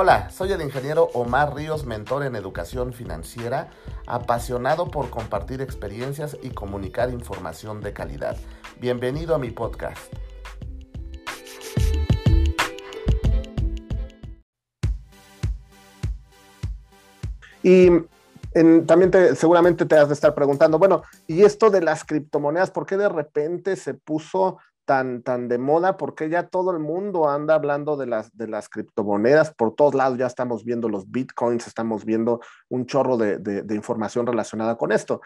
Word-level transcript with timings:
Hola, 0.00 0.30
soy 0.30 0.52
el 0.52 0.62
ingeniero 0.62 1.10
Omar 1.12 1.56
Ríos, 1.56 1.84
mentor 1.84 2.22
en 2.22 2.36
educación 2.36 2.92
financiera, 2.92 3.70
apasionado 4.06 4.92
por 4.92 5.10
compartir 5.10 5.60
experiencias 5.60 6.36
y 6.40 6.50
comunicar 6.50 7.10
información 7.10 7.80
de 7.80 7.92
calidad. 7.92 8.36
Bienvenido 8.78 9.34
a 9.34 9.40
mi 9.40 9.50
podcast. 9.50 10.00
Y 17.64 17.90
también 18.86 19.10
te, 19.10 19.34
seguramente 19.34 19.84
te 19.84 19.96
has 19.96 20.06
de 20.06 20.14
estar 20.14 20.32
preguntando, 20.32 20.78
bueno, 20.78 21.02
¿y 21.26 21.42
esto 21.42 21.70
de 21.70 21.82
las 21.82 22.04
criptomonedas, 22.04 22.70
por 22.70 22.86
qué 22.86 22.96
de 22.96 23.08
repente 23.08 23.74
se 23.74 23.94
puso 23.94 24.58
tan, 24.88 25.22
tan 25.22 25.48
de 25.48 25.58
moda? 25.58 25.98
¿Por 25.98 26.14
qué 26.14 26.30
ya 26.30 26.48
todo 26.48 26.70
el 26.70 26.78
mundo 26.78 27.28
anda 27.28 27.54
hablando 27.54 27.98
de 27.98 28.06
las, 28.06 28.34
de 28.34 28.48
las 28.48 28.70
criptomonedas? 28.70 29.52
Por 29.52 29.74
todos 29.74 29.94
lados 29.94 30.16
ya 30.16 30.26
estamos 30.26 30.64
viendo 30.64 30.88
los 30.88 31.10
bitcoins, 31.10 31.66
estamos 31.66 32.06
viendo 32.06 32.40
un 32.70 32.86
chorro 32.86 33.18
de, 33.18 33.36
de, 33.36 33.74
información 33.74 34.26
relacionada 34.26 34.78
con 34.78 34.90
esto. 34.90 35.20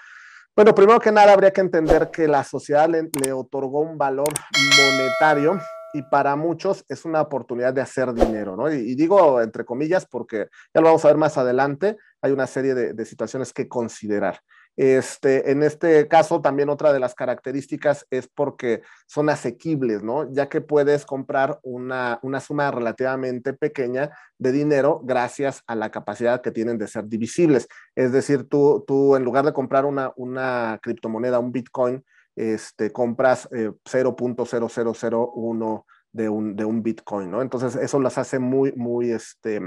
Bueno, 0.57 0.75
primero 0.75 0.99
que 0.99 1.13
nada 1.13 1.33
habría 1.33 1.53
que 1.53 1.61
entender 1.61 2.11
que 2.11 2.27
la 2.27 2.43
sociedad 2.43 2.89
le, 2.89 3.09
le 3.25 3.33
otorgó 3.33 3.83
un 3.83 3.97
valor 3.97 4.33
monetario 4.77 5.61
y 5.93 6.03
para 6.03 6.35
muchos 6.37 6.85
es 6.89 7.05
una 7.05 7.21
oportunidad 7.21 7.73
de 7.73 7.83
hacer 7.83 8.13
dinero, 8.13 8.57
¿no? 8.57 8.73
Y, 8.73 8.95
digo 8.95 9.41
entre 9.41 9.65
comillas 9.65 10.07
porque 10.07 10.49
ya 10.75 10.81
lo 10.81 10.89
vamos 10.89 11.05
a 11.05 11.09
ver 11.09 11.19
más 11.19 11.39
adelante, 11.39 11.99
hay 12.21 12.33
una 12.33 12.47
serie 12.47 12.75
de, 12.75 13.05
situaciones 13.05 13.53
que 13.53 13.69
considerar. 13.69 14.41
Este, 14.77 15.51
en 15.51 15.63
este 15.63 16.09
caso, 16.09 16.41
también 16.41 16.71
otra 16.71 16.93
de 16.93 17.01
las 17.01 17.15
características 17.15 18.07
es 18.11 18.27
porque 18.27 18.83
son 19.07 19.29
asequibles, 19.29 20.03
¿no? 20.03 20.33
Ya 20.33 20.49
que 20.49 20.63
puedes 20.63 21.05
comprar 21.05 21.61
una, 21.63 22.19
una 22.23 22.41
suma 22.41 22.71
relativamente 22.71 23.53
pequeña 23.53 24.11
de 24.39 24.53
dinero 24.53 25.03
gracias 25.05 25.63
a 25.67 25.75
la 25.75 25.91
capacidad 25.91 26.41
que 26.41 26.53
tienen 26.53 26.79
de 26.79 26.89
ser 26.89 27.07
divisibles. 27.07 27.69
Es 27.95 28.13
decir, 28.13 28.49
tú, 28.49 28.83
tú 28.87 29.15
en 29.17 29.25
lugar 29.25 29.45
de 29.45 29.53
comprar 29.53 29.85
una, 29.85 30.13
una 30.17 30.79
criptomoneda, 30.83 31.39
un 31.39 31.53
Bitcoin, 31.53 32.03
este, 32.35 32.91
compras 32.93 33.51
0.0001 33.51 35.79
eh, 35.79 35.83
de 36.13 36.29
un, 36.29 36.57
de 36.57 36.65
un 36.65 36.83
Bitcoin, 36.83 37.31
¿no? 37.31 37.43
Entonces 37.43 37.77
eso 37.77 38.01
las 38.01 38.19
hace 38.19 38.39
muy, 38.39 38.73
muy, 38.73 39.11
este, 39.11 39.61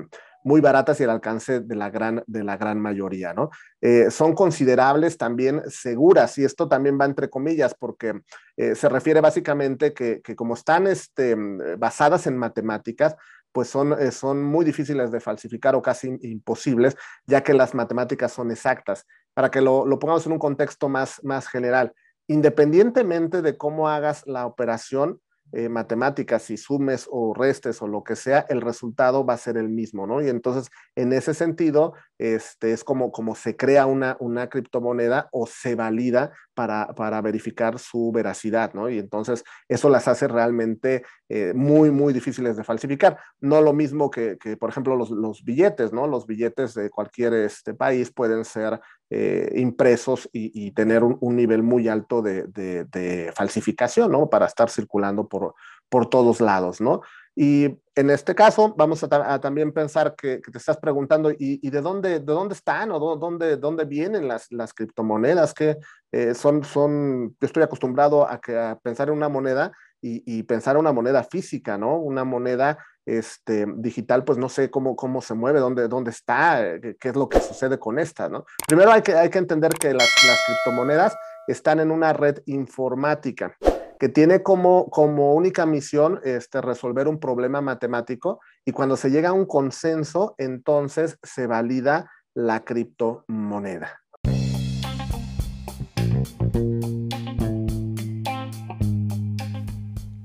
muy 0.45 0.61
baratas 0.61 1.01
y 1.01 1.03
al 1.03 1.09
alcance 1.09 1.59
de 1.59 1.75
la 1.75 1.89
gran, 1.89 2.23
de 2.27 2.43
la 2.43 2.55
gran 2.55 2.79
mayoría, 2.79 3.33
¿no? 3.33 3.49
Eh, 3.81 4.11
son 4.11 4.35
considerables 4.35 5.17
también 5.17 5.63
seguras 5.67 6.38
y 6.38 6.45
esto 6.45 6.69
también 6.69 6.99
va 7.01 7.05
entre 7.05 7.31
comillas 7.31 7.73
porque 7.73 8.21
eh, 8.55 8.75
se 8.75 8.88
refiere 8.88 9.21
básicamente 9.21 9.91
que, 9.91 10.21
que 10.21 10.35
como 10.35 10.53
están 10.53 10.85
este, 10.85 11.35
basadas 11.77 12.27
en 12.27 12.38
matemáticas, 12.38 13.16
pues 13.51 13.69
son, 13.69 13.95
son 14.11 14.43
muy 14.43 14.63
difíciles 14.66 15.11
de 15.11 15.19
falsificar 15.19 15.75
o 15.75 15.81
casi 15.81 16.16
imposibles, 16.21 16.95
ya 17.25 17.41
que 17.41 17.53
las 17.53 17.73
matemáticas 17.73 18.31
son 18.31 18.51
exactas. 18.51 19.07
Para 19.33 19.49
que 19.49 19.61
lo, 19.61 19.85
lo 19.85 19.97
pongamos 19.97 20.25
en 20.27 20.33
un 20.33 20.39
contexto 20.39 20.89
más, 20.89 21.23
más 21.23 21.47
general, 21.47 21.91
independientemente 22.27 23.41
de 23.41 23.57
cómo 23.57 23.89
hagas 23.89 24.27
la 24.27 24.45
operación, 24.45 25.21
eh, 25.56 25.70
matemáticas, 25.70 26.44
si 26.44 26.58
sumes 26.58 27.08
o 27.09 27.34
restes 27.34 27.81
o 27.81 27.88
lo 27.88 28.03
que 28.03 28.17
sea, 28.17 28.45
el 28.50 28.59
resultado 28.59 29.25
va 29.25 29.36
a 29.36 29.38
ser 29.38 29.56
el 29.56 29.70
mismo, 29.70 30.06
¿no? 30.06 30.22
Y 30.22 30.28
entonces, 30.28 30.70
en 30.95 31.14
ese 31.14 31.34
sentido, 31.34 31.94
este, 32.17 32.73
es 32.73 32.84
como, 32.84 33.09
como 33.14 33.36
se 33.36 33.56
crea 33.56 33.86
una, 33.86 34.17
una 34.20 34.50
criptomoneda 34.50 35.30
o 35.31 35.47
se 35.47 35.75
valida 35.75 36.34
para, 36.56 36.88
para 36.95 37.22
verificar 37.22 37.78
su 37.78 38.11
veracidad, 38.11 38.73
¿no? 38.73 38.89
Y 38.89 38.98
entonces, 38.98 39.44
eso 39.67 39.89
las 39.89 40.08
hace 40.08 40.28
realmente 40.28 41.03
eh, 41.30 41.53
muy, 41.53 41.92
muy 41.92 42.14
difíciles 42.14 42.58
de 42.58 42.64
falsificar. 42.64 43.20
No 43.39 43.62
lo 43.62 43.73
mismo 43.73 44.09
que, 44.09 44.38
que 44.39 44.58
por 44.58 44.70
ejemplo, 44.70 44.95
los, 44.95 45.12
los, 45.12 45.44
billetes, 45.44 45.94
¿no? 45.94 46.08
Los 46.08 46.25
billetes 46.25 46.73
de 46.73 46.89
cualquier 46.89 47.34
este, 47.34 47.73
país 47.73 48.12
pueden 48.12 48.46
ser 48.46 48.79
eh, 49.09 49.52
impresos 49.56 50.28
y, 50.34 50.72
tener 50.72 51.03
un, 51.03 51.18
un, 51.22 51.35
nivel 51.35 51.62
muy 51.62 51.88
alto 51.88 52.22
de, 52.22 52.44
de, 52.47 52.85
de, 52.85 53.31
falsificación, 53.35 54.12
¿no? 54.12 54.29
Para 54.29 54.47
estar 54.47 54.69
circulando 54.69 55.28
por, 55.28 55.53
por 55.90 56.09
todos 56.09 56.41
lados, 56.41 56.81
¿no? 56.81 57.02
Y 57.35 57.66
en 57.96 58.09
este 58.09 58.34
caso, 58.34 58.73
vamos 58.78 59.03
a, 59.03 59.40
también 59.40 59.73
pensar 59.73 60.16
que, 60.16 60.40
te 60.40 60.57
estás 60.57 60.78
preguntando, 60.78 61.31
¿y, 61.38 61.69
de, 61.69 61.81
dónde, 61.81 62.19
de 62.19 62.34
dónde 62.34 62.56
están 62.56 62.91
o 62.91 63.18
dónde, 63.18 63.57
dónde 63.57 63.84
vienen 63.84 64.28
las, 64.28 64.50
las 64.51 64.73
criptomonedas? 64.73 65.53
Que 65.53 65.78
eh, 66.13 66.34
son, 66.34 66.63
son, 66.63 67.35
yo 67.40 67.46
estoy 67.46 67.63
acostumbrado 67.63 68.28
a, 68.28 68.40
que, 68.40 68.57
a 68.57 68.79
pensar 68.81 69.09
en 69.09 69.16
una 69.16 69.28
moneda 69.28 69.73
y, 70.01 70.23
y, 70.25 70.44
pensar 70.44 70.75
en 70.75 70.81
una 70.81 70.94
moneda 70.94 71.23
física, 71.23 71.78
¿no? 71.78 71.97
Una 71.97 72.23
moneda 72.23 72.78
este, 73.06 73.66
digital, 73.78 74.23
pues 74.23 74.38
no 74.38 74.47
sé 74.47 74.69
cómo, 74.69 74.96
cómo 74.96 75.22
se 75.22 75.34
mueve, 75.34 75.59
dónde, 75.59 75.90
dónde 75.90 76.12
está, 76.12 76.79
qué, 76.81 76.96
qué, 76.97 77.09
es 77.09 77.16
lo 77.16 77.28
que 77.28 77.41
sucede 77.41 77.78
con 77.78 78.00
esta, 78.00 78.29
¿no? 78.29 78.46
Primero 78.66 78.91
hay 78.91 79.02
que, 79.02 79.13
hay 79.13 79.29
que 79.29 79.40
entender 79.40 79.73
que 79.73 79.94
las 79.94 80.09
criptomonedas 80.46 81.16
están 81.47 81.79
en 81.79 81.91
una 81.91 82.13
red 82.13 82.41
informática 82.46 83.56
que 84.00 84.09
tiene 84.09 84.44
como, 84.44 84.89
como 84.89 85.33
única 85.33 85.66
misión 85.66 86.19
este, 86.23 86.61
resolver 86.61 87.07
un 87.07 87.19
problema 87.19 87.61
matemático 87.61 88.39
y 88.66 88.72
cuando 88.72 88.97
se 88.97 89.09
llega 89.09 89.29
a 89.29 89.33
un 89.33 89.45
consenso, 89.45 90.35
entonces 90.38 91.17
se 91.23 91.47
valida 91.47 92.11
la 92.34 92.66
criptomoneda. 92.66 94.01